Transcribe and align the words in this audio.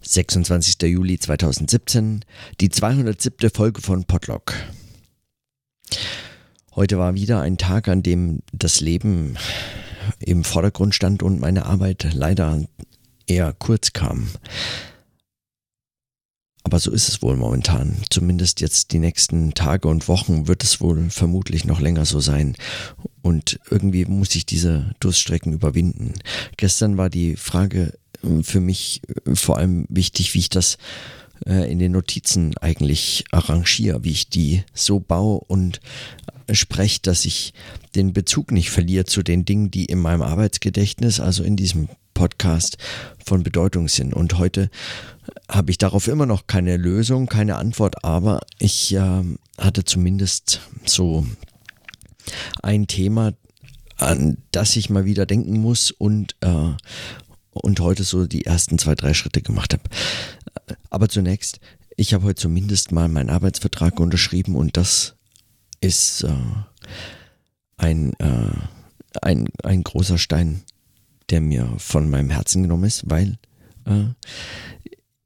26. 0.00 0.82
Juli 0.82 1.18
2017, 1.18 2.24
die 2.60 2.68
207. 2.68 3.50
Folge 3.50 3.80
von 3.80 4.04
Podlock. 4.04 4.54
Heute 6.74 6.98
war 6.98 7.14
wieder 7.14 7.40
ein 7.40 7.56
Tag, 7.56 7.88
an 7.88 8.02
dem 8.02 8.40
das 8.52 8.80
Leben 8.80 9.36
im 10.18 10.44
Vordergrund 10.44 10.94
stand 10.94 11.22
und 11.22 11.40
meine 11.40 11.66
Arbeit 11.66 12.08
leider 12.12 12.64
eher 13.26 13.52
kurz 13.52 13.92
kam. 13.92 14.28
Aber 16.64 16.80
so 16.80 16.90
ist 16.90 17.08
es 17.08 17.22
wohl 17.22 17.36
momentan. 17.36 17.98
Zumindest 18.10 18.60
jetzt 18.60 18.92
die 18.92 18.98
nächsten 18.98 19.52
Tage 19.52 19.86
und 19.86 20.08
Wochen 20.08 20.48
wird 20.48 20.64
es 20.64 20.80
wohl 20.80 21.10
vermutlich 21.10 21.66
noch 21.66 21.78
länger 21.78 22.06
so 22.06 22.20
sein. 22.20 22.56
Und 23.22 23.60
irgendwie 23.70 24.06
muss 24.06 24.34
ich 24.34 24.46
diese 24.46 24.94
Durststrecken 24.98 25.52
überwinden. 25.52 26.14
Gestern 26.56 26.96
war 26.96 27.10
die 27.10 27.36
Frage 27.36 27.98
für 28.42 28.60
mich 28.60 29.02
äh, 29.26 29.34
vor 29.34 29.58
allem 29.58 29.86
wichtig, 29.88 30.34
wie 30.34 30.40
ich 30.40 30.48
das 30.48 30.78
äh, 31.46 31.70
in 31.70 31.78
den 31.78 31.92
Notizen 31.92 32.56
eigentlich 32.58 33.24
arrangiere, 33.30 34.04
wie 34.04 34.12
ich 34.12 34.28
die 34.28 34.62
so 34.72 35.00
baue 35.00 35.40
und 35.46 35.80
spreche, 36.52 37.00
dass 37.02 37.24
ich 37.24 37.54
den 37.94 38.12
Bezug 38.12 38.52
nicht 38.52 38.70
verliere 38.70 39.04
zu 39.04 39.22
den 39.22 39.44
Dingen, 39.44 39.70
die 39.70 39.86
in 39.86 39.98
meinem 39.98 40.22
Arbeitsgedächtnis, 40.22 41.20
also 41.20 41.42
in 41.42 41.56
diesem 41.56 41.88
Podcast 42.12 42.78
von 43.24 43.42
Bedeutung 43.42 43.88
sind. 43.88 44.14
Und 44.14 44.38
heute 44.38 44.70
habe 45.48 45.70
ich 45.70 45.78
darauf 45.78 46.08
immer 46.08 46.26
noch 46.26 46.46
keine 46.46 46.76
Lösung, 46.76 47.26
keine 47.26 47.56
Antwort, 47.56 48.04
aber 48.04 48.40
ich 48.58 48.94
äh, 48.94 49.22
hatte 49.58 49.84
zumindest 49.84 50.60
so 50.84 51.26
ein 52.62 52.86
Thema, 52.86 53.32
an 53.96 54.38
das 54.50 54.76
ich 54.76 54.90
mal 54.90 55.04
wieder 55.04 55.26
denken 55.26 55.60
muss 55.60 55.90
und, 55.90 56.36
äh, 56.40 56.72
und 57.54 57.80
heute 57.80 58.04
so 58.04 58.26
die 58.26 58.44
ersten 58.44 58.78
zwei, 58.78 58.94
drei 58.94 59.14
Schritte 59.14 59.42
gemacht 59.42 59.72
habe. 59.72 59.82
Aber 60.90 61.08
zunächst, 61.08 61.60
ich 61.96 62.14
habe 62.14 62.24
heute 62.24 62.42
zumindest 62.42 62.92
mal 62.92 63.08
meinen 63.08 63.30
Arbeitsvertrag 63.30 64.00
unterschrieben 64.00 64.56
und 64.56 64.76
das 64.76 65.14
ist 65.80 66.22
äh, 66.24 66.34
ein, 67.76 68.12
äh, 68.18 68.50
ein, 69.22 69.48
ein 69.62 69.82
großer 69.82 70.18
Stein, 70.18 70.62
der 71.30 71.40
mir 71.40 71.72
von 71.78 72.10
meinem 72.10 72.30
Herzen 72.30 72.62
genommen 72.62 72.84
ist, 72.84 73.08
weil 73.08 73.38
äh, 73.86 74.06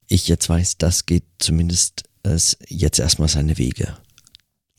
ich 0.09 0.29
jetzt 0.29 0.49
weiß, 0.49 0.79
das 0.79 1.07
geht 1.07 1.25
zumindest 1.39 2.05
jetzt 2.69 2.99
erstmal 2.99 3.29
seine 3.29 3.57
Wege. 3.57 3.97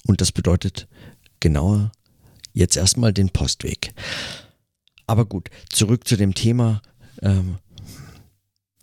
Und 0.05 0.21
das 0.21 0.31
bedeutet 0.31 0.87
genauer 1.39 1.91
jetzt 2.53 2.77
erstmal 2.77 3.11
den 3.11 3.29
Postweg. 3.29 3.93
Aber 5.07 5.25
gut, 5.25 5.49
zurück 5.69 6.07
zu 6.07 6.15
dem 6.15 6.35
Thema, 6.35 6.81
ähm, 7.21 7.57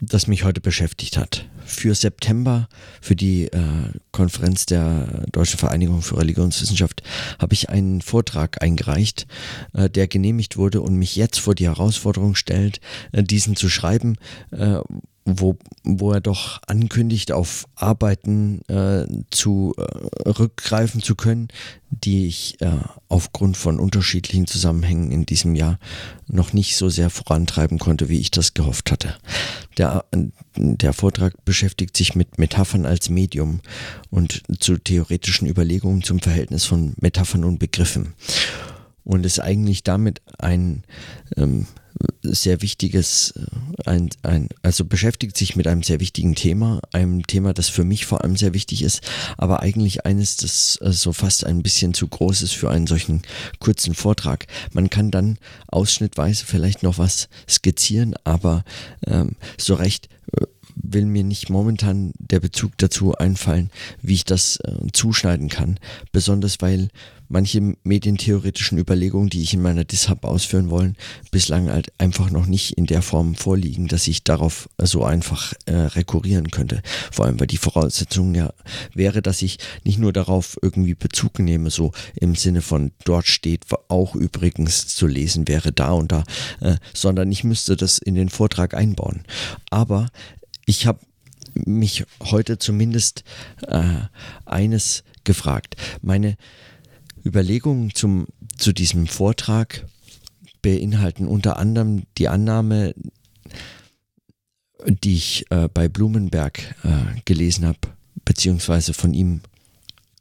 das 0.00 0.26
mich 0.26 0.44
heute 0.44 0.60
beschäftigt 0.60 1.16
hat. 1.16 1.48
Für 1.64 1.94
September, 1.94 2.68
für 3.00 3.16
die 3.16 3.46
äh, 3.46 3.90
Konferenz 4.12 4.66
der 4.66 5.24
Deutschen 5.32 5.58
Vereinigung 5.58 6.02
für 6.02 6.18
Religionswissenschaft, 6.18 7.02
habe 7.38 7.54
ich 7.54 7.70
einen 7.70 8.02
Vortrag 8.02 8.62
eingereicht, 8.62 9.26
äh, 9.72 9.88
der 9.88 10.06
genehmigt 10.06 10.56
wurde 10.56 10.82
und 10.82 10.96
mich 10.96 11.16
jetzt 11.16 11.38
vor 11.40 11.54
die 11.54 11.66
Herausforderung 11.66 12.34
stellt, 12.34 12.80
äh, 13.12 13.22
diesen 13.22 13.56
zu 13.56 13.68
schreiben, 13.68 14.16
äh, 14.52 14.80
wo, 15.26 15.58
wo 15.82 16.12
er 16.12 16.20
doch 16.20 16.60
ankündigt, 16.66 17.32
auf 17.32 17.66
Arbeiten 17.74 18.62
äh, 18.68 19.06
zu 19.30 19.74
äh, 19.76 20.28
rückgreifen 20.28 21.02
zu 21.02 21.16
können, 21.16 21.48
die 21.90 22.28
ich 22.28 22.60
äh, 22.60 22.70
aufgrund 23.08 23.56
von 23.56 23.80
unterschiedlichen 23.80 24.46
Zusammenhängen 24.46 25.10
in 25.10 25.26
diesem 25.26 25.56
Jahr 25.56 25.78
noch 26.28 26.52
nicht 26.52 26.76
so 26.76 26.88
sehr 26.88 27.10
vorantreiben 27.10 27.78
konnte, 27.78 28.08
wie 28.08 28.20
ich 28.20 28.30
das 28.30 28.54
gehofft 28.54 28.92
hatte. 28.92 29.16
Der, 29.78 30.04
der 30.54 30.92
Vortrag 30.92 31.44
beschäftigt 31.44 31.96
sich 31.96 32.14
mit 32.14 32.38
Metaphern 32.38 32.86
als 32.86 33.10
Medium 33.10 33.60
und 34.10 34.42
zu 34.60 34.78
theoretischen 34.78 35.48
Überlegungen 35.48 36.04
zum 36.04 36.20
Verhältnis 36.20 36.64
von 36.64 36.94
Metaphern 37.00 37.44
und 37.44 37.58
Begriffen. 37.58 38.14
Und 39.02 39.26
ist 39.26 39.40
eigentlich 39.40 39.82
damit 39.84 40.20
ein 40.38 40.82
ähm, 41.36 41.66
sehr 42.22 42.62
wichtiges, 42.62 43.32
äh, 43.32 43.88
ein, 43.88 44.10
ein, 44.22 44.48
also 44.62 44.84
beschäftigt 44.84 45.36
sich 45.36 45.56
mit 45.56 45.66
einem 45.66 45.82
sehr 45.82 46.00
wichtigen 46.00 46.34
Thema, 46.34 46.80
einem 46.92 47.26
Thema, 47.26 47.52
das 47.52 47.68
für 47.68 47.84
mich 47.84 48.06
vor 48.06 48.22
allem 48.22 48.36
sehr 48.36 48.54
wichtig 48.54 48.82
ist, 48.82 49.00
aber 49.36 49.60
eigentlich 49.60 50.04
eines, 50.06 50.36
das 50.36 50.78
äh, 50.82 50.92
so 50.92 51.12
fast 51.12 51.44
ein 51.46 51.62
bisschen 51.62 51.94
zu 51.94 52.08
groß 52.08 52.42
ist 52.42 52.52
für 52.52 52.70
einen 52.70 52.86
solchen 52.86 53.22
kurzen 53.58 53.94
Vortrag. 53.94 54.46
Man 54.72 54.90
kann 54.90 55.10
dann 55.10 55.38
ausschnittweise 55.68 56.44
vielleicht 56.44 56.82
noch 56.82 56.98
was 56.98 57.28
skizzieren, 57.48 58.14
aber 58.24 58.64
ähm, 59.06 59.36
so 59.58 59.74
recht 59.74 60.08
äh, 60.32 60.46
will 60.74 61.06
mir 61.06 61.24
nicht 61.24 61.48
momentan 61.48 62.12
der 62.18 62.40
Bezug 62.40 62.72
dazu 62.76 63.14
einfallen, 63.14 63.70
wie 64.02 64.14
ich 64.14 64.24
das 64.24 64.58
äh, 64.58 64.72
zuschneiden 64.92 65.48
kann. 65.48 65.78
Besonders 66.12 66.60
weil 66.60 66.90
manche 67.28 67.74
medientheoretischen 67.84 68.78
Überlegungen, 68.78 69.28
die 69.28 69.42
ich 69.42 69.54
in 69.54 69.62
meiner 69.62 69.84
Dishab 69.84 70.24
ausführen 70.24 70.70
wollen, 70.70 70.96
bislang 71.30 71.70
halt 71.70 71.92
einfach 71.98 72.30
noch 72.30 72.46
nicht 72.46 72.72
in 72.72 72.86
der 72.86 73.02
Form 73.02 73.34
vorliegen, 73.34 73.88
dass 73.88 74.06
ich 74.08 74.24
darauf 74.24 74.68
so 74.78 75.04
einfach 75.04 75.52
äh, 75.66 75.74
rekurrieren 75.74 76.50
könnte. 76.50 76.82
Vor 77.10 77.26
allem, 77.26 77.40
weil 77.40 77.46
die 77.46 77.56
Voraussetzung 77.56 78.34
ja 78.34 78.52
wäre, 78.94 79.22
dass 79.22 79.42
ich 79.42 79.58
nicht 79.84 79.98
nur 79.98 80.12
darauf 80.12 80.58
irgendwie 80.62 80.94
Bezug 80.94 81.38
nehme, 81.38 81.70
so 81.70 81.92
im 82.14 82.34
Sinne 82.34 82.62
von 82.62 82.92
dort 83.04 83.26
steht 83.26 83.64
auch 83.88 84.14
übrigens 84.14 84.86
zu 84.88 85.06
lesen 85.06 85.48
wäre 85.48 85.72
da 85.72 85.92
und 85.92 86.12
da, 86.12 86.24
äh, 86.60 86.76
sondern 86.94 87.30
ich 87.30 87.44
müsste 87.44 87.76
das 87.76 87.98
in 87.98 88.14
den 88.14 88.28
Vortrag 88.28 88.74
einbauen. 88.74 89.24
Aber 89.70 90.08
ich 90.66 90.86
habe 90.86 91.00
mich 91.64 92.04
heute 92.22 92.58
zumindest 92.58 93.24
äh, 93.66 93.82
eines 94.44 95.04
gefragt. 95.24 95.76
Meine 96.02 96.36
Überlegungen 97.26 97.92
zum, 97.94 98.28
zu 98.56 98.72
diesem 98.72 99.08
Vortrag 99.08 99.84
beinhalten 100.62 101.26
unter 101.26 101.58
anderem 101.58 102.04
die 102.18 102.28
Annahme, 102.28 102.94
die 104.86 105.14
ich 105.14 105.44
äh, 105.50 105.68
bei 105.68 105.88
Blumenberg 105.88 106.76
äh, 106.84 107.20
gelesen 107.24 107.66
habe, 107.66 107.78
beziehungsweise 108.24 108.94
von 108.94 109.12
ihm 109.12 109.40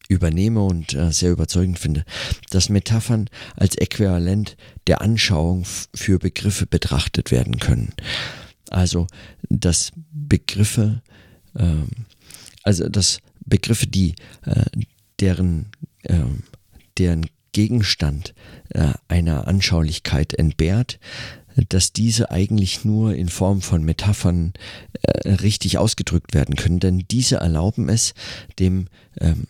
übernehme 0.07 0.63
und 0.63 0.93
äh, 0.93 1.11
sehr 1.11 1.31
überzeugend 1.31 1.79
finde, 1.79 2.05
dass 2.49 2.69
Metaphern 2.69 3.29
als 3.55 3.75
Äquivalent 3.75 4.57
der 4.87 5.01
Anschauung 5.01 5.65
für 5.93 6.19
Begriffe 6.19 6.65
betrachtet 6.65 7.31
werden 7.31 7.59
können. 7.59 7.93
Also, 8.69 9.07
dass 9.49 9.91
Begriffe, 10.11 11.01
ähm, 11.55 11.87
also 12.63 12.89
dass 12.89 13.19
Begriffe, 13.45 13.87
die 13.87 14.15
äh, 14.45 14.65
deren 15.19 15.71
ähm, 16.03 16.43
deren 16.97 17.27
Gegenstand 17.51 18.33
äh, 18.69 18.89
einer 19.07 19.47
Anschaulichkeit 19.47 20.33
entbehrt, 20.33 20.99
dass 21.69 21.93
diese 21.93 22.31
eigentlich 22.31 22.83
nur 22.83 23.15
in 23.15 23.29
Form 23.29 23.61
von 23.61 23.83
Metaphern 23.83 24.53
äh, 25.01 25.29
richtig 25.29 25.77
ausgedrückt 25.77 26.33
werden 26.33 26.55
können, 26.55 26.79
denn 26.79 27.05
diese 27.09 27.37
erlauben 27.37 27.87
es 27.87 28.13
dem 28.59 28.87
ähm, 29.21 29.47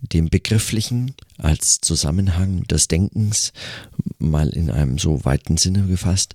dem 0.00 0.28
Begrifflichen 0.28 1.14
als 1.38 1.80
Zusammenhang 1.80 2.62
des 2.64 2.88
Denkens, 2.88 3.52
mal 4.18 4.48
in 4.50 4.70
einem 4.70 4.98
so 4.98 5.24
weiten 5.24 5.56
Sinne 5.56 5.86
gefasst, 5.86 6.34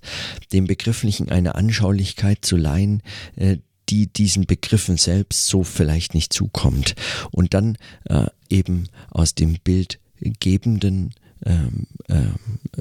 dem 0.52 0.66
Begrifflichen 0.66 1.30
eine 1.30 1.54
Anschaulichkeit 1.54 2.44
zu 2.44 2.56
leihen, 2.56 3.02
äh, 3.36 3.58
die 3.88 4.06
diesen 4.06 4.46
Begriffen 4.46 4.96
selbst 4.96 5.46
so 5.46 5.64
vielleicht 5.64 6.14
nicht 6.14 6.32
zukommt. 6.32 6.94
Und 7.30 7.54
dann 7.54 7.76
äh, 8.04 8.26
eben 8.48 8.88
aus 9.10 9.34
dem 9.34 9.58
Bild 9.64 9.98
gebenden 10.20 11.14
ähm, 11.44 11.86
äh, 12.08 12.26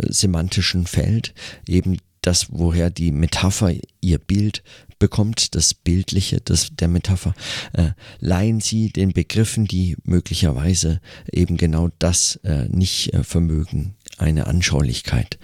semantischen 0.09 0.85
Feld, 0.85 1.33
eben 1.67 1.97
das, 2.21 2.47
woher 2.51 2.89
die 2.89 3.11
Metapher 3.11 3.73
ihr 4.01 4.17
Bild 4.17 4.63
bekommt, 4.99 5.55
das 5.55 5.73
Bildliche 5.73 6.41
das, 6.41 6.71
der 6.75 6.89
Metapher, 6.89 7.33
äh, 7.73 7.91
leihen 8.19 8.59
sie 8.59 8.89
den 8.89 9.13
Begriffen, 9.13 9.65
die 9.65 9.95
möglicherweise 10.03 10.99
eben 11.31 11.57
genau 11.57 11.89
das 11.99 12.35
äh, 12.43 12.67
nicht 12.67 13.13
äh, 13.13 13.23
vermögen, 13.23 13.95
eine 14.17 14.47
Anschaulichkeit. 14.47 15.39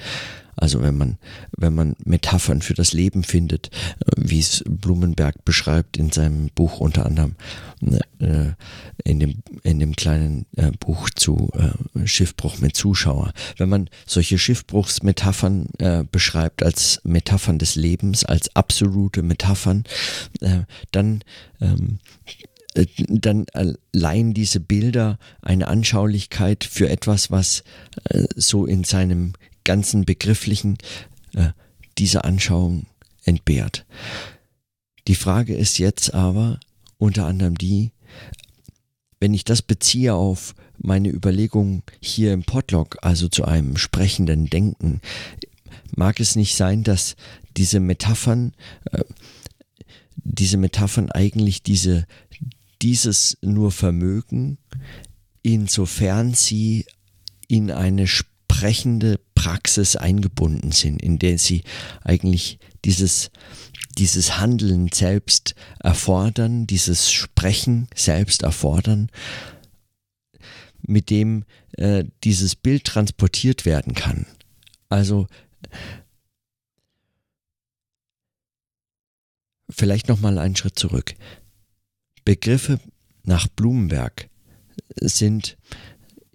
Also 0.56 0.82
wenn 0.82 0.98
man, 0.98 1.18
wenn 1.58 1.76
man 1.76 1.96
Metaphern 2.06 2.62
für 2.62 2.74
das 2.74 2.94
Leben 2.94 3.24
findet, 3.24 3.68
äh, 3.68 4.12
wie 4.18 4.40
es 4.40 4.64
Blumenberg 4.68 5.44
beschreibt 5.44 5.98
in 5.98 6.12
seinem 6.12 6.50
Buch 6.56 6.80
unter 6.80 7.06
anderem, 7.06 7.36
ne, 7.82 8.00
äh, 8.20 8.54
in 9.04 9.20
dem, 9.20 9.44
in 9.64 9.80
dem 9.80 9.96
kleinen 9.96 10.46
äh, 10.56 10.72
Buch 10.80 11.10
zu 11.10 11.50
Schiffbruch 12.06 12.60
mit 12.60 12.76
Zuschauer. 12.76 13.34
Wenn 13.58 13.70
man 13.70 13.90
solche 14.06 14.38
Schiffbruchsmetaphern 14.38 15.68
beschreibt 16.12 16.64
als 16.64 17.02
Metaphern 17.04 17.60
des 17.60 17.76
Lebens, 17.76 18.26
als 18.26 18.56
absolute 18.56 19.22
Metaphern, 19.22 19.84
dann 20.92 21.24
ähm, 21.62 22.00
dann 23.08 23.46
leihen 23.94 24.34
diese 24.34 24.60
Bilder 24.60 25.18
eine 25.42 25.68
Anschaulichkeit 25.68 26.64
für 26.66 26.90
etwas, 26.90 27.32
was 27.32 27.64
so 28.36 28.66
in 28.66 28.84
seinem 28.84 29.34
ganzen 29.66 30.06
begrifflichen 30.06 30.78
äh, 31.34 31.50
dieser 31.98 32.24
Anschauung 32.24 32.86
entbehrt. 33.26 33.86
Die 35.08 35.16
Frage 35.16 35.56
ist 35.56 35.78
jetzt 35.78 36.14
aber 36.14 36.60
unter 36.98 37.26
anderem 37.26 37.58
die, 37.58 37.92
wenn 39.20 39.34
ich 39.34 39.44
das 39.44 39.62
beziehe 39.62 40.14
auf 40.14 40.56
meine 40.78 41.10
Überlegung 41.10 41.84
hier 42.00 42.34
im 42.34 42.44
Podlog, 42.44 42.98
also 43.02 43.28
zu 43.28 43.46
einem 43.46 43.78
sprechenden 43.78 44.48
Denken, 44.48 45.02
mag 45.96 46.20
es 46.20 46.36
nicht 46.36 46.56
sein, 46.56 46.84
dass 46.84 47.16
diese 47.58 47.80
Metaphern, 47.80 48.54
äh, 48.92 49.04
diese 50.16 50.58
Metaphern 50.58 51.12
eigentlich 51.12 51.64
diese, 51.64 52.06
dieses 52.82 53.38
nur 53.42 53.72
vermögen, 53.72 54.58
insofern 55.42 56.34
sie 56.34 56.86
in 57.48 57.72
eine 57.72 58.08
sprechende 58.08 59.20
Praxis 59.46 59.96
eingebunden 59.96 60.72
sind, 60.72 61.04
in 61.04 61.20
der 61.20 61.38
sie 61.38 61.62
eigentlich 62.04 62.58
dieses, 62.84 63.30
dieses 63.96 64.40
Handeln 64.40 64.90
selbst 64.92 65.54
erfordern, 65.80 66.66
dieses 66.66 67.12
Sprechen 67.12 67.88
selbst 67.94 68.42
erfordern, 68.42 69.12
mit 70.82 71.12
dem 71.12 71.46
äh, 71.74 72.06
dieses 72.24 72.56
Bild 72.56 72.86
transportiert 72.86 73.66
werden 73.66 73.94
kann. 73.94 74.26
Also 74.90 75.28
vielleicht 79.70 80.08
noch 80.08 80.20
mal 80.22 80.40
einen 80.40 80.56
Schritt 80.56 80.80
zurück. 80.80 81.14
Begriffe 82.24 82.80
nach 83.22 83.48
Blumenberg 83.48 84.28
sind 84.96 85.56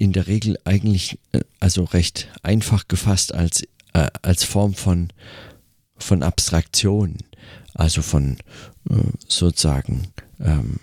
in 0.01 0.13
der 0.13 0.27
Regel 0.27 0.59
eigentlich 0.65 1.19
äh, 1.33 1.41
also 1.61 1.85
recht 1.85 2.29
einfach 2.43 2.89
gefasst 2.89 3.35
als, 3.35 3.63
äh, 3.93 4.09
als 4.23 4.45
Form 4.45 4.73
von, 4.73 5.13
von 5.99 6.23
Abstraktion, 6.23 7.19
also 7.75 8.01
von 8.01 8.39
äh, 8.89 8.95
sozusagen 9.29 10.09
ähm, 10.41 10.81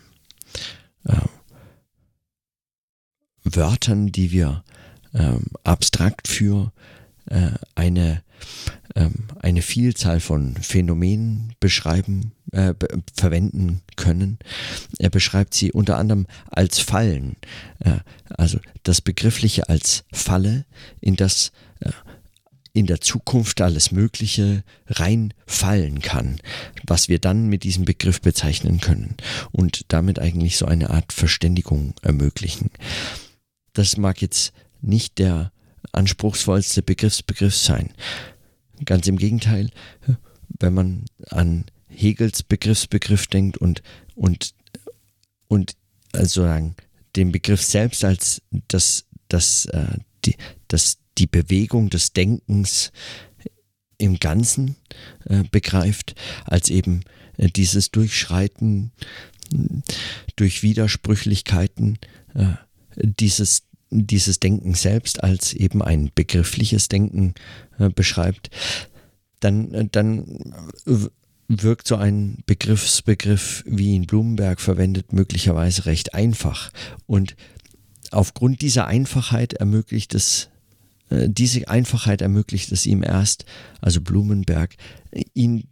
äh, 1.06 1.16
Wörtern, 3.44 4.12
die 4.12 4.32
wir 4.32 4.64
ähm, 5.16 5.48
abstrakt 5.64 6.28
für 6.28 6.72
äh, 6.72 6.97
eine, 7.76 8.24
ähm, 8.96 9.28
eine 9.40 9.62
Vielzahl 9.62 10.20
von 10.20 10.56
Phänomenen 10.56 11.54
beschreiben, 11.60 12.32
äh, 12.52 12.74
verwenden 13.16 13.82
können. 13.96 14.40
Er 14.98 15.10
beschreibt 15.10 15.54
sie 15.54 15.72
unter 15.72 15.98
anderem 15.98 16.28
als 16.50 16.80
Fallen, 16.80 17.36
äh, 17.80 18.00
also 18.30 18.60
das 18.84 19.02
Begriffliche 19.02 19.70
als 19.70 20.04
Falle, 20.12 20.66
in 21.02 21.16
das 21.16 21.52
äh, 21.80 21.92
in 22.74 22.86
der 22.86 23.02
Zukunft 23.02 23.60
alles 23.62 23.92
Mögliche 23.92 24.64
reinfallen 24.86 26.00
kann, 26.00 26.40
was 26.86 27.10
wir 27.10 27.18
dann 27.18 27.48
mit 27.48 27.64
diesem 27.64 27.86
Begriff 27.86 28.22
bezeichnen 28.22 28.80
können 28.80 29.16
und 29.52 29.86
damit 29.88 30.20
eigentlich 30.20 30.58
so 30.58 30.68
eine 30.68 30.92
Art 30.92 31.12
Verständigung 31.12 31.96
ermöglichen. 32.04 32.70
Das 33.74 33.98
mag 33.98 34.22
jetzt 34.22 34.54
nicht 34.80 35.18
der 35.18 35.52
anspruchsvollste 35.92 36.82
Begriffsbegriff 36.82 37.56
sein. 37.56 37.94
Ganz 38.86 39.08
im 39.08 39.18
Gegenteil, 39.18 39.70
wenn 40.60 40.74
man 40.74 41.06
an 41.30 41.66
Hegels 41.88 42.44
Begriffsbegriff 42.44 43.28
denkt 43.28 43.58
und, 43.58 43.82
und, 44.16 44.54
und 45.48 45.74
also 46.14 46.44
sagen, 46.44 46.76
den 47.16 47.32
Begriff 47.32 47.64
selbst 47.64 48.04
als 48.04 48.42
das, 48.68 49.06
das, 49.30 49.66
äh, 49.66 49.98
die, 50.26 50.36
das, 50.68 51.00
die 51.18 51.28
Bewegung 51.28 51.90
des 51.90 52.14
Denkens 52.14 52.92
im 53.98 54.20
Ganzen 54.20 54.76
äh, 55.26 55.44
begreift, 55.50 56.16
als 56.46 56.70
eben 56.70 57.02
äh, 57.38 57.48
dieses 57.50 57.90
Durchschreiten 57.90 58.92
durch 60.36 60.62
Widersprüchlichkeiten, 60.62 61.98
äh, 62.36 62.54
dieses 62.96 63.64
dieses 63.90 64.40
Denken 64.40 64.74
selbst 64.74 65.24
als 65.24 65.54
eben 65.54 65.82
ein 65.82 66.12
begriffliches 66.14 66.88
Denken 66.90 67.34
äh, 67.80 67.90
beschreibt, 67.90 68.50
dann, 69.40 69.74
äh, 69.74 69.88
dann 69.92 70.54
wirkt 71.48 71.88
so 71.88 71.96
ein 71.96 72.40
Begriffsbegriff, 72.46 73.64
wie 73.66 73.94
ihn 73.94 74.06
Blumenberg 74.06 74.60
verwendet, 74.60 75.14
möglicherweise 75.14 75.86
recht 75.86 76.14
einfach. 76.14 76.72
Und 77.06 77.36
aufgrund 78.12 78.62
dieser 78.62 78.88
Einfachheit 78.88 79.54
ermöglicht 79.54 80.14
es, 80.14 80.50
äh, 81.10 81.30
diese 81.30 81.68
Einfachheit 81.70 82.22
ermöglicht 82.22 82.72
es 82.72 82.86
ihm 82.86 83.04
erst, 83.04 83.46
also 83.80 84.02
Blumenberg, 84.02 84.76
ihn 85.34 85.68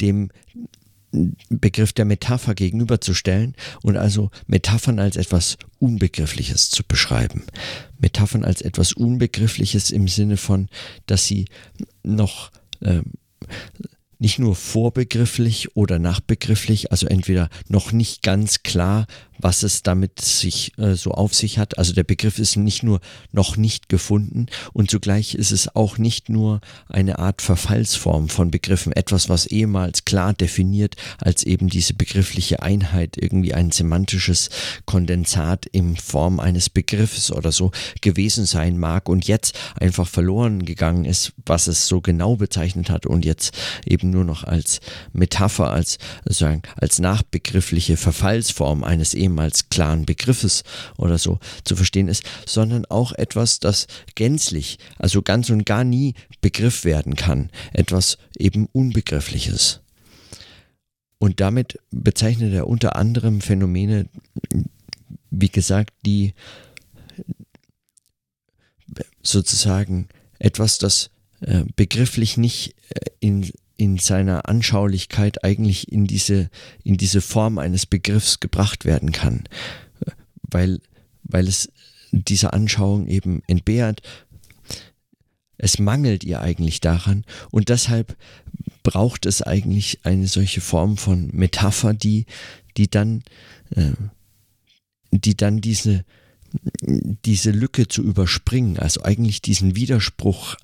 dem 0.00 0.30
Begriff 1.48 1.92
der 1.92 2.04
Metapher 2.04 2.54
gegenüberzustellen 2.54 3.54
und 3.82 3.96
also 3.96 4.30
Metaphern 4.46 4.98
als 4.98 5.16
etwas 5.16 5.56
Unbegriffliches 5.78 6.70
zu 6.70 6.82
beschreiben. 6.84 7.44
Metaphern 7.98 8.44
als 8.44 8.62
etwas 8.62 8.92
Unbegriffliches 8.92 9.90
im 9.90 10.08
Sinne 10.08 10.36
von, 10.36 10.68
dass 11.06 11.26
sie 11.26 11.46
noch 12.02 12.50
äh, 12.80 13.02
nicht 14.18 14.38
nur 14.38 14.56
vorbegrifflich 14.56 15.76
oder 15.76 15.98
nachbegrifflich, 15.98 16.90
also 16.90 17.06
entweder 17.06 17.50
noch 17.68 17.92
nicht 17.92 18.22
ganz 18.22 18.62
klar, 18.62 19.06
was 19.38 19.62
es 19.62 19.82
damit 19.82 20.20
sich 20.20 20.72
äh, 20.78 20.94
so 20.94 21.12
auf 21.12 21.34
sich 21.34 21.58
hat. 21.58 21.78
Also 21.78 21.92
der 21.92 22.04
Begriff 22.04 22.38
ist 22.38 22.56
nicht 22.56 22.82
nur 22.82 23.00
noch 23.32 23.56
nicht 23.56 23.88
gefunden 23.88 24.46
und 24.72 24.90
zugleich 24.90 25.34
ist 25.34 25.52
es 25.52 25.74
auch 25.74 25.98
nicht 25.98 26.28
nur 26.28 26.60
eine 26.88 27.18
Art 27.18 27.42
Verfallsform 27.42 28.28
von 28.28 28.50
Begriffen, 28.50 28.92
etwas, 28.92 29.28
was 29.28 29.46
ehemals 29.46 30.04
klar 30.04 30.32
definiert 30.32 30.96
als 31.18 31.42
eben 31.42 31.68
diese 31.68 31.94
begriffliche 31.94 32.62
Einheit, 32.62 33.16
irgendwie 33.16 33.54
ein 33.54 33.70
semantisches 33.70 34.50
Kondensat 34.84 35.66
in 35.66 35.96
Form 35.96 36.40
eines 36.40 36.70
Begriffes 36.70 37.30
oder 37.30 37.52
so 37.52 37.70
gewesen 38.00 38.46
sein 38.46 38.78
mag 38.78 39.08
und 39.08 39.26
jetzt 39.26 39.58
einfach 39.78 40.08
verloren 40.08 40.64
gegangen 40.64 41.04
ist, 41.04 41.32
was 41.44 41.66
es 41.66 41.86
so 41.86 42.00
genau 42.00 42.36
bezeichnet 42.36 42.90
hat 42.90 43.06
und 43.06 43.24
jetzt 43.24 43.56
eben 43.84 44.10
nur 44.10 44.24
noch 44.24 44.44
als 44.44 44.80
Metapher, 45.12 45.70
als, 45.70 45.98
sagen, 46.24 46.62
als 46.76 46.98
nachbegriffliche 46.98 47.96
Verfallsform 47.96 48.84
eines 48.84 49.14
ehemals 49.14 49.25
ehemals 49.26 49.68
klaren 49.68 50.06
Begriffes 50.06 50.62
oder 50.96 51.18
so 51.18 51.38
zu 51.64 51.76
verstehen 51.76 52.08
ist, 52.08 52.22
sondern 52.46 52.84
auch 52.86 53.12
etwas, 53.12 53.60
das 53.60 53.86
gänzlich, 54.14 54.78
also 54.98 55.22
ganz 55.22 55.50
und 55.50 55.66
gar 55.66 55.84
nie 55.84 56.14
Begriff 56.40 56.84
werden 56.84 57.16
kann, 57.16 57.50
etwas 57.72 58.18
eben 58.38 58.66
Unbegriffliches. 58.72 59.80
Und 61.18 61.40
damit 61.40 61.78
bezeichnet 61.90 62.52
er 62.52 62.68
unter 62.68 62.96
anderem 62.96 63.40
Phänomene, 63.40 64.06
wie 65.30 65.48
gesagt, 65.48 65.94
die 66.04 66.34
sozusagen 69.22 70.08
etwas, 70.38 70.78
das 70.78 71.10
äh, 71.40 71.64
begrifflich 71.74 72.36
nicht 72.36 72.76
äh, 72.90 73.10
in 73.20 73.50
in 73.76 73.98
seiner 73.98 74.48
Anschaulichkeit 74.48 75.44
eigentlich 75.44 75.92
in 75.92 76.06
diese, 76.06 76.50
in 76.82 76.96
diese 76.96 77.20
Form 77.20 77.58
eines 77.58 77.86
Begriffs 77.86 78.40
gebracht 78.40 78.84
werden 78.84 79.12
kann, 79.12 79.44
weil, 80.42 80.80
weil 81.22 81.46
es 81.46 81.70
dieser 82.10 82.54
Anschauung 82.54 83.06
eben 83.06 83.42
entbehrt. 83.46 84.00
Es 85.58 85.78
mangelt 85.78 86.24
ihr 86.24 86.40
eigentlich 86.40 86.80
daran 86.80 87.24
und 87.50 87.68
deshalb 87.68 88.16
braucht 88.82 89.26
es 89.26 89.42
eigentlich 89.42 90.00
eine 90.04 90.28
solche 90.28 90.60
Form 90.60 90.96
von 90.96 91.30
Metapher, 91.32 91.94
die, 91.94 92.26
die 92.76 92.88
dann, 92.88 93.22
äh, 93.70 93.92
die 95.10 95.36
dann 95.36 95.60
diese, 95.60 96.04
diese 96.80 97.50
Lücke 97.50 97.88
zu 97.88 98.02
überspringen, 98.02 98.78
also 98.78 99.02
eigentlich 99.02 99.42
diesen 99.42 99.76
Widerspruch 99.76 100.56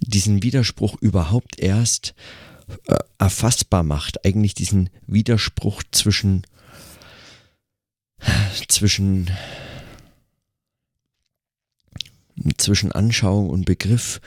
diesen 0.00 0.42
Widerspruch 0.42 0.96
überhaupt 1.00 1.58
erst 1.58 2.14
äh, 2.86 2.96
erfassbar 3.18 3.82
macht. 3.82 4.24
Eigentlich 4.24 4.54
diesen 4.54 4.90
Widerspruch 5.06 5.82
zwischen, 5.92 6.42
zwischen, 8.68 9.30
zwischen 12.56 12.92
Anschauung 12.92 13.50
und 13.50 13.64
Begriff 13.64 14.20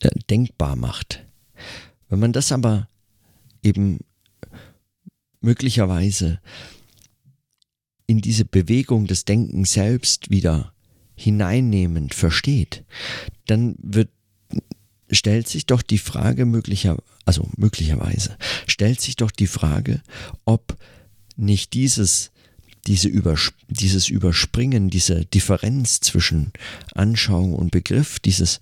äh, 0.00 0.10
denkbar 0.30 0.76
macht. 0.76 1.24
Wenn 2.08 2.20
man 2.20 2.32
das 2.32 2.52
aber 2.52 2.88
eben 3.62 4.00
möglicherweise 5.40 6.40
in 8.06 8.20
diese 8.20 8.44
Bewegung 8.44 9.06
des 9.06 9.24
Denkens 9.24 9.72
selbst 9.72 10.30
wieder 10.30 10.71
hineinnehmend 11.22 12.14
versteht, 12.14 12.84
dann 13.46 13.76
wird 13.78 14.10
stellt 15.10 15.46
sich 15.46 15.66
doch 15.66 15.82
die 15.82 15.98
Frage 15.98 16.46
möglicher, 16.46 16.96
also 17.26 17.48
möglicherweise, 17.56 18.36
stellt 18.66 19.00
sich 19.00 19.16
doch 19.16 19.30
die 19.30 19.46
Frage, 19.46 20.00
ob 20.46 20.76
nicht 21.36 21.74
dieses, 21.74 22.30
diese 22.86 23.08
Übers 23.08 23.52
dieses 23.68 24.08
Überspringen, 24.08 24.90
diese 24.90 25.24
Differenz 25.26 26.00
zwischen 26.00 26.52
Anschauung 26.94 27.54
und 27.54 27.70
Begriff, 27.70 28.20
dieses, 28.20 28.58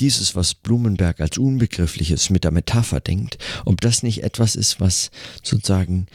dieses, 0.00 0.34
was 0.34 0.54
Blumenberg 0.54 1.20
als 1.20 1.38
Unbegriffliches 1.38 2.30
mit 2.30 2.44
der 2.44 2.50
Metapher 2.50 3.00
denkt, 3.00 3.38
ob 3.64 3.80
das 3.80 4.02
nicht 4.02 4.22
etwas 4.22 4.56
ist, 4.56 4.80
was 4.80 5.10
sozusagen 5.42 6.06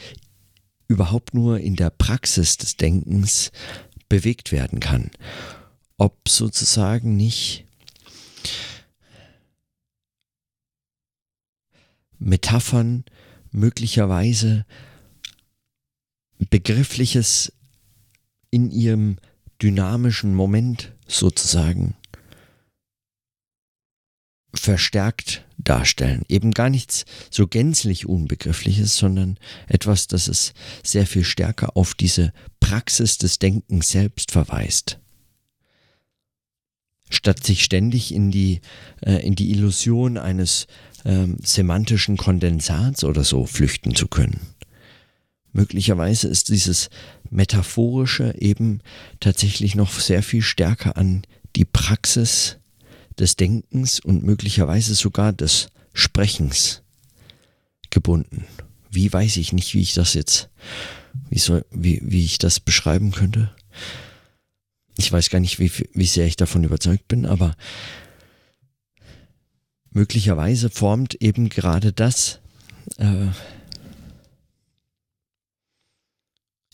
überhaupt 0.88 1.34
nur 1.34 1.60
in 1.60 1.76
der 1.76 1.90
Praxis 1.90 2.56
des 2.56 2.76
Denkens 2.76 3.52
bewegt 4.10 4.52
werden 4.52 4.80
kann. 4.80 5.10
Ob 5.96 6.28
sozusagen 6.28 7.16
nicht 7.16 7.64
Metaphern 12.18 13.04
möglicherweise 13.50 14.66
Begriffliches 16.50 17.52
in 18.50 18.70
ihrem 18.70 19.16
dynamischen 19.62 20.34
Moment 20.34 20.92
sozusagen 21.06 21.94
verstärkt 24.54 25.44
darstellen. 25.64 26.22
Eben 26.28 26.52
gar 26.52 26.70
nichts 26.70 27.04
so 27.30 27.46
gänzlich 27.46 28.06
Unbegriffliches, 28.06 28.96
sondern 28.96 29.38
etwas, 29.66 30.06
das 30.06 30.28
es 30.28 30.52
sehr 30.82 31.06
viel 31.06 31.24
stärker 31.24 31.76
auf 31.76 31.94
diese 31.94 32.32
Praxis 32.60 33.18
des 33.18 33.38
Denkens 33.38 33.90
selbst 33.90 34.32
verweist. 34.32 34.98
Statt 37.08 37.44
sich 37.44 37.64
ständig 37.64 38.14
in 38.14 38.30
die, 38.30 38.60
äh, 39.00 39.26
in 39.26 39.34
die 39.34 39.50
Illusion 39.50 40.16
eines 40.16 40.66
ähm, 41.04 41.36
semantischen 41.42 42.16
Kondensats 42.16 43.04
oder 43.04 43.24
so 43.24 43.46
flüchten 43.46 43.94
zu 43.94 44.06
können. 44.06 44.40
Möglicherweise 45.52 46.28
ist 46.28 46.48
dieses 46.48 46.90
Metaphorische 47.28 48.34
eben 48.38 48.80
tatsächlich 49.18 49.74
noch 49.74 49.92
sehr 49.92 50.22
viel 50.22 50.42
stärker 50.42 50.96
an 50.96 51.22
die 51.56 51.64
Praxis 51.64 52.59
des 53.20 53.36
Denkens 53.36 54.00
und 54.00 54.24
möglicherweise 54.24 54.94
sogar 54.94 55.32
des 55.32 55.68
Sprechens 55.92 56.82
gebunden. 57.90 58.46
Wie 58.90 59.12
weiß 59.12 59.36
ich 59.36 59.52
nicht, 59.52 59.74
wie 59.74 59.82
ich 59.82 59.94
das 59.94 60.14
jetzt, 60.14 60.48
wie, 61.28 61.38
soll, 61.38 61.64
wie, 61.70 62.00
wie 62.02 62.24
ich 62.24 62.38
das 62.38 62.58
beschreiben 62.58 63.12
könnte. 63.12 63.54
Ich 64.96 65.12
weiß 65.12 65.30
gar 65.30 65.40
nicht, 65.40 65.58
wie, 65.58 65.70
wie 65.94 66.06
sehr 66.06 66.26
ich 66.26 66.36
davon 66.36 66.64
überzeugt 66.64 67.06
bin, 67.08 67.26
aber 67.26 67.54
möglicherweise 69.92 70.70
formt 70.70 71.14
eben 71.14 71.48
gerade 71.48 71.92
das 71.92 72.40
äh, 72.98 73.26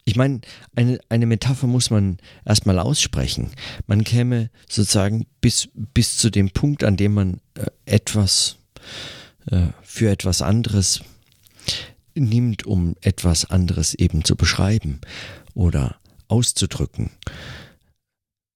Ich 0.08 0.14
meine, 0.14 0.40
eine, 0.76 1.00
eine 1.08 1.26
Metapher 1.26 1.66
muss 1.66 1.90
man 1.90 2.18
erstmal 2.44 2.78
aussprechen. 2.78 3.50
Man 3.88 4.04
käme 4.04 4.50
sozusagen 4.68 5.26
bis, 5.40 5.68
bis 5.75 6.16
zu 6.16 6.30
dem 6.30 6.50
Punkt, 6.50 6.84
an 6.84 6.96
dem 6.96 7.12
man 7.12 7.40
äh, 7.54 7.66
etwas 7.86 8.56
äh, 9.50 9.66
für 9.82 10.08
etwas 10.08 10.42
anderes 10.42 11.00
nimmt, 12.14 12.64
um 12.66 12.94
etwas 13.00 13.50
anderes 13.50 13.94
eben 13.94 14.25
zu 14.25 14.36
beschreiben 14.36 15.00
oder 15.54 15.96
auszudrücken. 16.28 17.10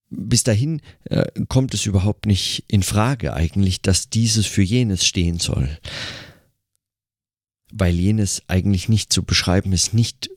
Bis 0.09 0.45
dahin 0.45 0.81
äh, 1.05 1.27
kommt 1.49 1.75
es 1.75 1.85
überhaupt 1.85 2.27
nicht 2.27 2.65
in 2.69 2.85
Frage 2.85 3.35
eigentlich, 3.35 3.83
dass 3.83 4.09
dieses 4.09 4.47
für 4.47 4.63
jenes 4.63 5.05
stehen 5.05 5.41
soll 5.41 5.79
weil 7.73 7.95
jenes 7.95 8.43
eigentlich 8.49 8.89
nicht 8.89 9.13
zu 9.13 9.23
beschreiben 9.23 9.73
ist, 9.73 9.95
nicht 9.95 10.29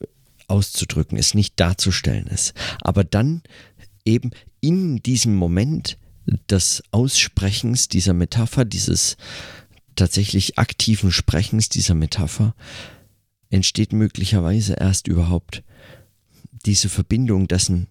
auszudrücken 0.49 1.17
ist, 1.17 1.35
nicht 1.35 1.59
darzustellen 1.59 2.27
ist. 2.27 2.53
Aber 2.81 3.03
dann 3.03 3.41
eben 4.05 4.31
in 4.61 4.97
diesem 4.97 5.35
Moment 5.35 5.97
des 6.49 6.83
Aussprechens 6.91 7.89
dieser 7.89 8.13
Metapher, 8.13 8.65
dieses 8.65 9.17
tatsächlich 9.95 10.57
aktiven 10.57 11.11
Sprechens 11.11 11.69
dieser 11.69 11.93
Metapher, 11.93 12.55
entsteht 13.49 13.93
möglicherweise 13.93 14.73
erst 14.73 15.07
überhaupt 15.07 15.63
diese 16.65 16.89
Verbindung 16.89 17.47
dessen, 17.47 17.87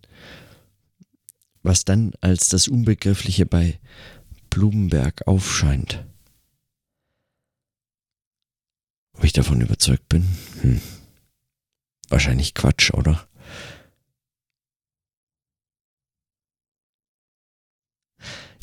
was 1.63 1.85
dann 1.85 2.13
als 2.21 2.49
das 2.49 2.69
Unbegriffliche 2.69 3.47
bei 3.47 3.79
Blumenberg 4.51 5.27
aufscheint. 5.27 6.05
Ob 9.15 9.25
ich 9.25 9.33
davon 9.33 9.61
überzeugt 9.61 10.09
bin? 10.09 10.27
Hm. 10.63 10.81
Wahrscheinlich 12.13 12.53
Quatsch, 12.53 12.93
oder? 12.93 13.27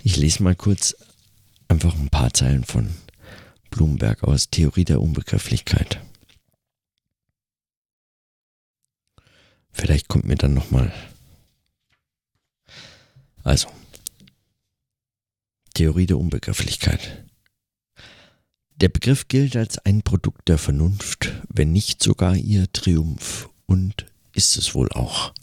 Ich 0.03 0.17
lese 0.17 0.43
mal 0.43 0.55
kurz 0.55 0.95
einfach 1.67 1.95
ein 1.95 2.09
paar 2.09 2.31
Zeilen 2.31 2.63
von 2.63 2.95
Blumenberg 3.71 4.23
aus 4.23 4.51
Theorie 4.51 4.85
der 4.85 5.01
Unbegrifflichkeit. 5.01 5.99
Vielleicht 9.71 10.09
kommt 10.09 10.25
mir 10.25 10.35
dann 10.35 10.53
noch 10.53 10.69
mal 10.69 10.93
Also 13.43 13.67
Theorie 15.73 16.05
der 16.05 16.19
Unbegrifflichkeit. 16.19 17.28
Der 18.81 18.87
Begriff 18.87 19.27
gilt 19.27 19.57
als 19.57 19.77
ein 19.79 20.03
Produkt 20.03 20.47
der 20.47 20.57
Vernunft, 20.57 21.33
wenn 21.53 21.73
nicht 21.73 22.01
sogar 22.01 22.37
ihr 22.37 22.71
Triumph, 22.71 23.49
und 23.65 24.05
ist 24.33 24.55
es 24.55 24.73
wohl 24.73 24.89
auch. 24.93 25.33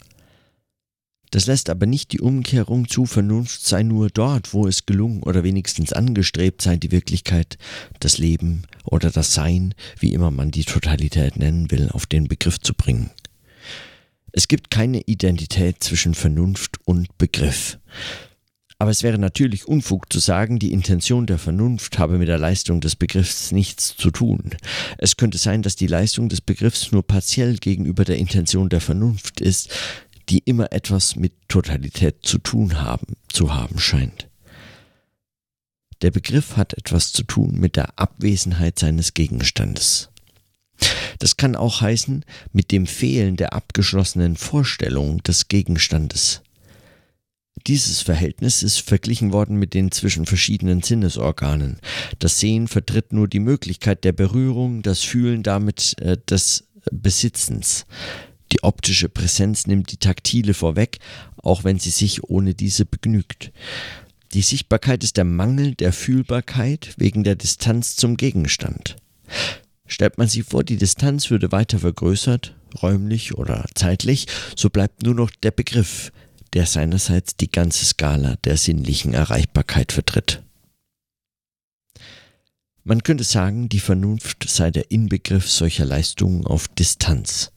Das 1.29 1.45
lässt 1.45 1.69
aber 1.69 1.85
nicht 1.85 2.13
die 2.13 2.19
Umkehrung 2.21 2.87
zu 2.87 3.05
Vernunft 3.05 3.63
sei 3.63 3.83
nur 3.83 4.09
dort, 4.09 4.53
wo 4.53 4.65
es 4.65 4.87
gelungen 4.87 5.21
oder 5.21 5.43
wenigstens 5.43 5.93
angestrebt 5.93 6.63
sei, 6.63 6.77
die 6.77 6.91
Wirklichkeit, 6.91 7.59
das 7.99 8.17
Leben 8.17 8.63
oder 8.85 9.11
das 9.11 9.35
Sein, 9.35 9.75
wie 9.99 10.13
immer 10.13 10.31
man 10.31 10.49
die 10.49 10.63
Totalität 10.63 11.37
nennen 11.37 11.69
will, 11.69 11.89
auf 11.91 12.07
den 12.07 12.27
Begriff 12.27 12.59
zu 12.59 12.73
bringen. 12.73 13.11
Es 14.31 14.47
gibt 14.47 14.71
keine 14.71 15.01
Identität 15.01 15.83
zwischen 15.83 16.15
Vernunft 16.15 16.77
und 16.85 17.15
Begriff. 17.19 17.77
Aber 18.79 18.91
es 18.91 19.01
wäre 19.01 19.17
natürlich 19.17 19.67
Unfug 19.67 20.11
zu 20.13 20.19
sagen, 20.19 20.59
die 20.59 20.71
Intention 20.71 21.25
der 21.25 21.39
Vernunft 21.39 21.97
habe 21.97 22.19
mit 22.19 22.27
der 22.27 22.37
Leistung 22.37 22.79
des 22.79 22.95
Begriffs 22.95 23.51
nichts 23.51 23.97
zu 23.97 24.11
tun. 24.11 24.51
Es 24.99 25.17
könnte 25.17 25.39
sein, 25.39 25.63
dass 25.63 25.75
die 25.75 25.87
Leistung 25.87 26.29
des 26.29 26.41
Begriffs 26.41 26.91
nur 26.91 27.05
partiell 27.05 27.57
gegenüber 27.57 28.05
der 28.05 28.17
Intention 28.17 28.69
der 28.69 28.81
Vernunft 28.81 29.41
ist, 29.41 29.71
die 30.29 30.39
immer 30.39 30.71
etwas 30.71 31.15
mit 31.15 31.33
Totalität 31.47 32.17
zu 32.21 32.37
tun 32.37 32.81
haben, 32.81 33.15
zu 33.29 33.55
haben 33.55 33.79
scheint. 33.79 34.27
Der 36.03 36.11
Begriff 36.11 36.57
hat 36.57 36.73
etwas 36.73 37.11
zu 37.11 37.23
tun 37.23 37.59
mit 37.59 37.75
der 37.75 37.97
Abwesenheit 37.97 38.77
seines 38.77 39.15
Gegenstandes. 39.15 40.09
Das 41.17 41.37
kann 41.37 41.55
auch 41.55 41.81
heißen 41.81 42.23
mit 42.53 42.71
dem 42.71 42.85
Fehlen 42.85 43.35
der 43.37 43.53
abgeschlossenen 43.53 44.35
Vorstellung 44.35 45.23
des 45.23 45.47
Gegenstandes. 45.47 46.43
Dieses 47.65 48.01
Verhältnis 48.01 48.61
ist 48.61 48.81
verglichen 48.81 49.33
worden 49.33 49.57
mit 49.57 49.73
den 49.73 49.91
zwischen 49.91 50.25
verschiedenen 50.25 50.83
Sinnesorganen. 50.83 51.79
Das 52.19 52.39
Sehen 52.39 52.67
vertritt 52.67 53.13
nur 53.13 53.27
die 53.27 53.39
Möglichkeit 53.39 54.03
der 54.03 54.11
Berührung, 54.11 54.83
das 54.83 55.01
Fühlen 55.01 55.43
damit 55.43 55.95
äh, 55.99 56.17
des 56.29 56.67
Besitzens. 56.91 57.85
Die 58.51 58.63
optische 58.63 59.09
Präsenz 59.09 59.67
nimmt 59.67 59.91
die 59.91 59.97
taktile 59.97 60.53
vorweg, 60.53 60.99
auch 61.37 61.63
wenn 61.63 61.79
sie 61.79 61.89
sich 61.89 62.23
ohne 62.23 62.53
diese 62.53 62.85
begnügt. 62.85 63.51
Die 64.33 64.41
Sichtbarkeit 64.41 65.03
ist 65.03 65.17
der 65.17 65.25
Mangel 65.25 65.75
der 65.75 65.93
Fühlbarkeit 65.93 66.93
wegen 66.97 67.23
der 67.23 67.35
Distanz 67.35 67.95
zum 67.95 68.17
Gegenstand. 68.17 68.97
Stellt 69.85 70.17
man 70.17 70.27
sich 70.27 70.43
vor, 70.43 70.63
die 70.63 70.77
Distanz 70.77 71.29
würde 71.29 71.51
weiter 71.51 71.79
vergrößert, 71.79 72.55
räumlich 72.81 73.35
oder 73.35 73.65
zeitlich, 73.73 74.27
so 74.55 74.69
bleibt 74.69 75.03
nur 75.03 75.15
noch 75.15 75.31
der 75.31 75.51
Begriff, 75.51 76.11
der 76.53 76.65
seinerseits 76.65 77.35
die 77.35 77.51
ganze 77.51 77.85
Skala 77.85 78.35
der 78.43 78.57
sinnlichen 78.57 79.13
Erreichbarkeit 79.13 79.91
vertritt. 79.91 80.43
Man 82.83 83.03
könnte 83.03 83.25
sagen, 83.25 83.67
die 83.67 83.81
Vernunft 83.81 84.49
sei 84.49 84.71
der 84.71 84.91
Inbegriff 84.91 85.49
solcher 85.49 85.83
Leistungen 85.83 86.45
auf 86.47 86.69
Distanz, 86.69 87.51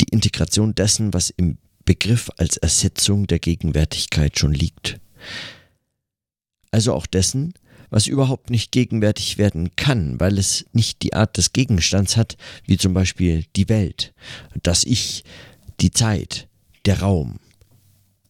die 0.00 0.08
Integration 0.10 0.74
dessen, 0.74 1.12
was 1.12 1.28
im 1.28 1.58
Begriff 1.84 2.30
als 2.38 2.56
Ersetzung 2.56 3.26
der 3.26 3.40
Gegenwärtigkeit 3.40 4.38
schon 4.38 4.54
liegt. 4.54 5.00
Also 6.70 6.94
auch 6.94 7.06
dessen, 7.06 7.52
was 7.90 8.06
überhaupt 8.06 8.50
nicht 8.50 8.72
gegenwärtig 8.72 9.38
werden 9.38 9.76
kann, 9.76 10.18
weil 10.18 10.38
es 10.38 10.64
nicht 10.72 11.02
die 11.02 11.12
Art 11.12 11.36
des 11.36 11.52
Gegenstands 11.52 12.16
hat, 12.16 12.36
wie 12.64 12.78
zum 12.78 12.94
Beispiel 12.94 13.44
die 13.56 13.68
Welt, 13.68 14.14
das 14.62 14.84
Ich, 14.84 15.24
die 15.80 15.90
Zeit, 15.90 16.48
der 16.86 17.00
Raum, 17.00 17.38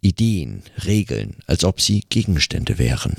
Ideen, 0.04 0.62
Regeln, 0.84 1.36
als 1.46 1.64
ob 1.64 1.80
sie 1.80 2.04
Gegenstände 2.08 2.78
wären. 2.78 3.16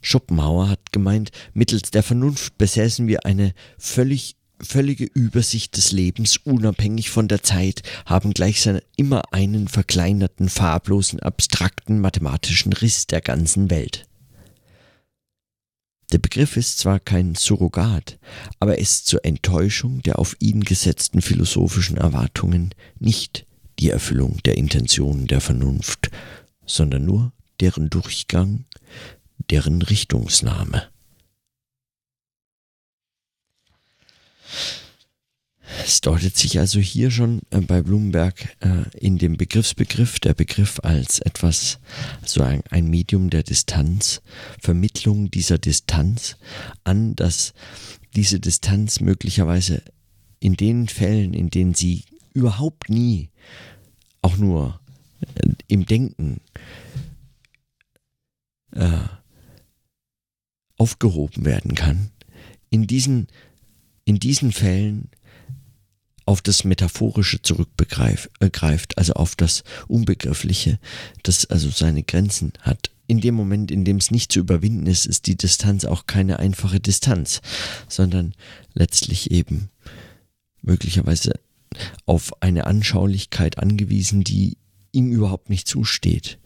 Schopenhauer 0.00 0.68
hat 0.68 0.92
gemeint, 0.92 1.30
mittels 1.54 1.92
der 1.92 2.02
Vernunft 2.02 2.58
besäßen 2.58 3.06
wir 3.06 3.24
eine 3.24 3.54
völlig 3.78 4.36
völlige 4.60 5.04
Übersicht 5.04 5.76
des 5.76 5.92
Lebens, 5.92 6.36
unabhängig 6.36 7.10
von 7.10 7.28
der 7.28 7.42
Zeit, 7.42 7.82
haben 8.06 8.32
gleichsam 8.32 8.80
immer 8.96 9.32
einen 9.32 9.68
verkleinerten, 9.68 10.48
farblosen, 10.48 11.20
abstrakten 11.20 12.00
mathematischen 12.00 12.72
Riss 12.72 13.06
der 13.06 13.20
ganzen 13.20 13.70
Welt. 13.70 14.06
Der 16.12 16.18
Begriff 16.18 16.56
ist 16.56 16.78
zwar 16.78 17.00
kein 17.00 17.34
Surrogat, 17.34 18.18
aber 18.60 18.78
ist 18.78 19.06
zur 19.06 19.24
Enttäuschung 19.24 20.02
der 20.02 20.18
auf 20.18 20.36
ihn 20.40 20.62
gesetzten 20.62 21.22
philosophischen 21.22 21.96
Erwartungen 21.96 22.74
nicht 22.98 23.46
die 23.82 23.90
Erfüllung 23.90 24.38
der 24.44 24.56
Intentionen 24.56 25.26
der 25.26 25.40
Vernunft, 25.40 26.12
sondern 26.64 27.04
nur 27.04 27.32
deren 27.58 27.90
Durchgang, 27.90 28.64
deren 29.50 29.82
Richtungsnahme. 29.82 30.84
Es 35.84 36.00
deutet 36.00 36.36
sich 36.36 36.60
also 36.60 36.78
hier 36.78 37.10
schon 37.10 37.40
äh, 37.50 37.60
bei 37.60 37.82
Blumenberg 37.82 38.56
äh, 38.60 38.84
in 38.96 39.18
dem 39.18 39.36
Begriffsbegriff, 39.36 40.20
der 40.20 40.34
Begriff 40.34 40.78
als 40.84 41.18
etwas, 41.18 41.80
so 42.24 42.42
ein, 42.42 42.62
ein 42.70 42.86
Medium 42.88 43.30
der 43.30 43.42
Distanz, 43.42 44.22
Vermittlung 44.60 45.32
dieser 45.32 45.58
Distanz 45.58 46.36
an, 46.84 47.16
dass 47.16 47.52
diese 48.14 48.38
Distanz 48.38 49.00
möglicherweise 49.00 49.82
in 50.38 50.54
den 50.54 50.86
Fällen, 50.86 51.34
in 51.34 51.50
denen 51.50 51.74
sie 51.74 52.04
überhaupt 52.32 52.88
nie 52.88 53.30
auch 54.22 54.36
nur 54.36 54.80
äh, 55.34 55.50
im 55.68 55.86
Denken 55.86 56.40
äh, 58.72 58.98
aufgehoben 60.78 61.44
werden 61.44 61.74
kann, 61.74 62.10
in 62.70 62.86
diesen, 62.86 63.28
in 64.04 64.18
diesen 64.18 64.52
Fällen 64.52 65.10
auf 66.24 66.40
das 66.40 66.64
Metaphorische 66.64 67.42
zurückgreift, 67.42 68.30
äh, 68.40 68.96
also 68.96 69.14
auf 69.14 69.36
das 69.36 69.64
Unbegriffliche, 69.88 70.78
das 71.22 71.46
also 71.46 71.70
seine 71.70 72.02
Grenzen 72.02 72.52
hat. 72.60 72.90
In 73.06 73.20
dem 73.20 73.34
Moment, 73.34 73.70
in 73.70 73.84
dem 73.84 73.96
es 73.98 74.10
nicht 74.10 74.32
zu 74.32 74.38
überwinden 74.38 74.86
ist, 74.86 75.06
ist 75.06 75.26
die 75.26 75.36
Distanz 75.36 75.84
auch 75.84 76.06
keine 76.06 76.38
einfache 76.38 76.80
Distanz, 76.80 77.42
sondern 77.88 78.34
letztlich 78.72 79.30
eben 79.30 79.68
möglicherweise 80.62 81.34
auf 82.06 82.42
eine 82.42 82.66
Anschaulichkeit 82.66 83.58
angewiesen, 83.58 84.24
die 84.24 84.58
ihm 84.92 85.10
überhaupt 85.10 85.50
nicht 85.50 85.68
zusteht. 85.68 86.38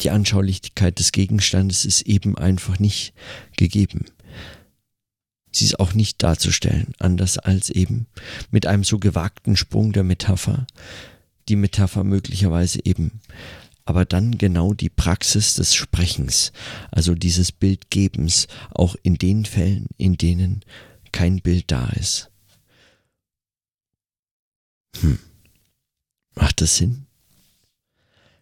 Die 0.00 0.10
Anschaulichkeit 0.10 0.98
des 0.98 1.12
Gegenstandes 1.12 1.84
ist 1.84 2.02
eben 2.02 2.36
einfach 2.36 2.78
nicht 2.78 3.14
gegeben. 3.56 4.06
Sie 5.52 5.64
ist 5.64 5.78
auch 5.78 5.94
nicht 5.94 6.22
darzustellen, 6.22 6.94
anders 6.98 7.38
als 7.38 7.70
eben 7.70 8.06
mit 8.50 8.66
einem 8.66 8.82
so 8.82 8.98
gewagten 8.98 9.56
Sprung 9.56 9.92
der 9.92 10.02
Metapher, 10.02 10.66
die 11.48 11.54
Metapher 11.56 12.02
möglicherweise 12.02 12.80
eben, 12.84 13.20
aber 13.84 14.04
dann 14.04 14.36
genau 14.36 14.74
die 14.74 14.88
Praxis 14.88 15.54
des 15.54 15.74
Sprechens, 15.74 16.52
also 16.90 17.14
dieses 17.14 17.52
Bildgebens, 17.52 18.48
auch 18.70 18.96
in 19.02 19.14
den 19.14 19.44
Fällen, 19.44 19.86
in 19.96 20.16
denen 20.16 20.64
kein 21.12 21.40
Bild 21.40 21.70
da 21.70 21.88
ist. 21.90 22.30
Hm. 25.00 25.18
Macht 26.34 26.60
das 26.60 26.76
Sinn? 26.76 27.06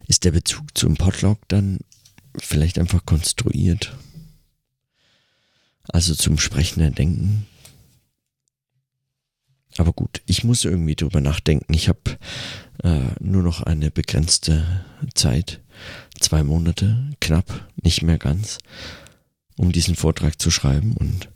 Ist 0.07 0.25
der 0.25 0.33
Bezug 0.33 0.77
zum 0.77 0.97
Potlock 0.97 1.39
dann 1.49 1.79
vielleicht 2.37 2.79
einfach 2.79 3.05
konstruiert? 3.05 3.97
Also 5.89 6.15
zum 6.15 6.39
sprechenden 6.39 6.95
Denken. 6.95 7.47
Aber 9.79 9.93
gut, 9.93 10.23
ich 10.27 10.45
muss 10.45 10.65
irgendwie 10.65 10.95
drüber 10.95 11.21
nachdenken. 11.21 11.73
Ich 11.73 11.89
habe 11.89 12.19
äh, 12.83 13.01
nur 13.21 13.43
noch 13.43 13.63
eine 13.63 13.91
begrenzte 13.91 14.85
Zeit, 15.15 15.61
zwei 16.21 16.43
Monate, 16.43 17.11
knapp, 17.21 17.69
nicht 17.83 18.03
mehr 18.03 18.19
ganz, 18.19 18.59
um 19.57 19.73
diesen 19.73 19.97
Vortrag 19.97 20.41
zu 20.41 20.51
schreiben 20.51 20.95
und 20.97 21.29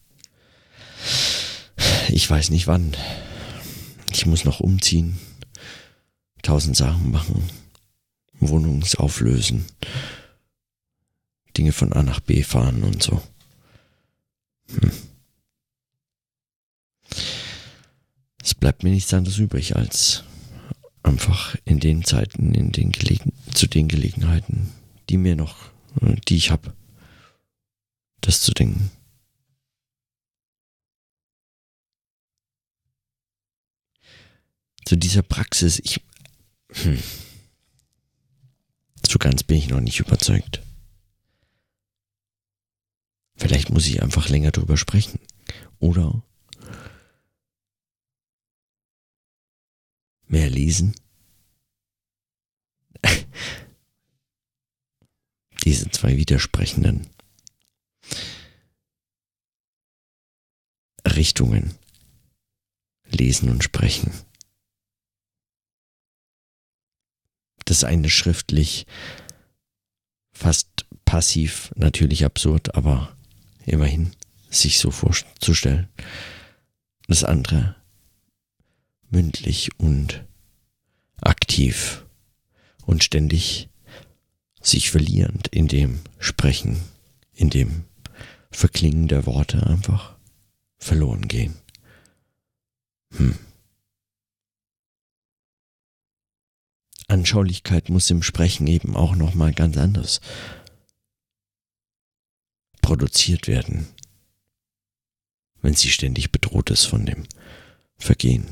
ich 2.08 2.28
weiß 2.28 2.50
nicht 2.50 2.66
wann. 2.66 2.94
Ich 4.16 4.24
muss 4.24 4.46
noch 4.46 4.60
umziehen, 4.60 5.18
tausend 6.40 6.74
Sachen 6.74 7.10
machen, 7.10 7.50
Wohnungsauflösen, 8.40 9.66
Dinge 11.54 11.72
von 11.72 11.92
A 11.92 12.02
nach 12.02 12.20
B 12.20 12.42
fahren 12.42 12.82
und 12.82 13.02
so. 13.02 13.22
Hm. 14.70 14.90
Es 18.42 18.54
bleibt 18.54 18.84
mir 18.84 18.90
nichts 18.90 19.12
anderes 19.12 19.36
übrig, 19.36 19.76
als 19.76 20.24
einfach 21.02 21.54
in 21.66 21.78
den 21.78 22.02
Zeiten, 22.02 22.54
in 22.54 22.72
den 22.72 22.92
Gelegen 22.92 23.34
zu 23.52 23.66
den 23.66 23.86
Gelegenheiten, 23.86 24.72
die 25.10 25.18
mir 25.18 25.36
noch, 25.36 25.56
äh, 26.00 26.16
die 26.26 26.36
ich 26.36 26.50
habe, 26.50 26.72
das 28.22 28.40
zu 28.40 28.52
denken. 28.52 28.90
Zu 34.86 34.96
dieser 34.96 35.22
Praxis, 35.22 35.80
ich, 35.80 36.00
hm, 36.70 37.02
so 39.04 39.18
ganz 39.18 39.42
bin 39.42 39.58
ich 39.58 39.68
noch 39.68 39.80
nicht 39.80 39.98
überzeugt. 39.98 40.62
Vielleicht 43.34 43.70
muss 43.70 43.88
ich 43.88 44.00
einfach 44.00 44.28
länger 44.28 44.52
drüber 44.52 44.76
sprechen. 44.76 45.18
Oder 45.80 46.22
mehr 50.28 50.48
lesen. 50.48 50.94
Diese 55.64 55.90
zwei 55.90 56.16
widersprechenden 56.16 57.08
Richtungen. 61.04 61.74
Lesen 63.10 63.50
und 63.50 63.64
sprechen. 63.64 64.12
Das 67.66 67.84
eine 67.84 68.08
schriftlich 68.08 68.86
fast 70.32 70.86
passiv, 71.04 71.72
natürlich 71.76 72.24
absurd, 72.24 72.74
aber 72.74 73.16
immerhin 73.64 74.12
sich 74.50 74.78
so 74.78 74.90
vorzustellen. 74.90 75.88
Das 77.08 77.24
andere 77.24 77.76
mündlich 79.10 79.70
und 79.78 80.24
aktiv 81.20 82.04
und 82.84 83.04
ständig 83.04 83.68
sich 84.60 84.90
verlierend 84.90 85.48
in 85.48 85.68
dem 85.68 86.00
Sprechen, 86.18 86.80
in 87.32 87.50
dem 87.50 87.84
Verklingen 88.50 89.08
der 89.08 89.26
Worte 89.26 89.66
einfach 89.66 90.16
verloren 90.78 91.28
gehen. 91.28 91.56
Hm. 93.16 93.38
Anschaulichkeit 97.08 97.88
muss 97.88 98.10
im 98.10 98.22
Sprechen 98.22 98.66
eben 98.66 98.96
auch 98.96 99.14
noch 99.14 99.34
mal 99.34 99.52
ganz 99.52 99.76
anders 99.76 100.20
produziert 102.82 103.48
werden, 103.48 103.88
wenn 105.60 105.74
sie 105.74 105.90
ständig 105.90 106.30
bedroht 106.30 106.70
ist 106.70 106.84
von 106.84 107.04
dem 107.04 107.26
Vergehen. 107.98 108.46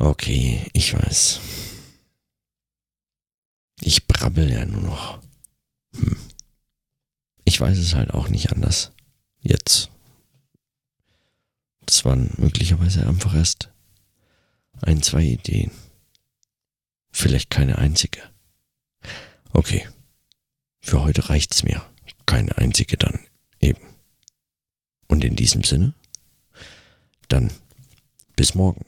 Okay, 0.00 0.68
ich 0.72 0.94
weiß. 0.94 1.40
Ich 3.80 4.06
brabbel 4.06 4.50
ja 4.50 4.64
nur 4.64 4.82
noch. 4.82 5.20
Hm. 5.94 6.16
Ich 7.44 7.60
weiß 7.60 7.78
es 7.78 7.94
halt 7.94 8.12
auch 8.12 8.28
nicht 8.28 8.52
anders. 8.52 8.92
Jetzt. 9.40 9.90
Das 11.86 12.04
waren 12.04 12.32
möglicherweise 12.36 13.06
einfach 13.06 13.34
erst 13.34 13.70
ein, 14.82 15.02
zwei 15.02 15.22
Ideen. 15.22 15.70
Vielleicht 17.10 17.50
keine 17.50 17.78
einzige. 17.78 18.20
Okay. 19.52 19.88
Für 20.80 21.02
heute 21.02 21.28
reicht's 21.28 21.64
mir. 21.64 21.84
Keine 22.26 22.56
einzige 22.58 22.96
dann 22.96 23.20
eben. 23.60 23.80
Und 25.06 25.24
in 25.24 25.36
diesem 25.36 25.64
Sinne, 25.64 25.94
dann 27.28 27.50
bis 28.36 28.54
morgen. 28.54 28.84